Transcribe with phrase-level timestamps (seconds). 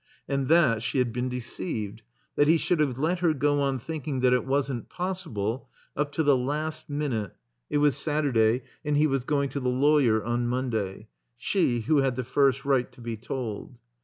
[0.27, 2.01] And that she had been deceived;
[2.35, 6.23] that he should have let her go on thinking that it wasn't possible, up to
[6.23, 7.35] the last minute
[7.69, 12.15] (it was Saturday and he was going to the lawyer on Monday), she who had
[12.15, 13.77] the first right to be told.